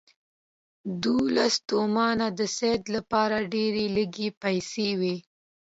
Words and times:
دوولس 1.01 1.53
تومنه 1.69 2.27
د 2.39 2.41
سید 2.57 2.83
لپاره 2.95 3.35
ډېرې 3.53 3.85
لږې 3.95 4.29
پیسې 4.41 4.89
وې. 4.99 5.15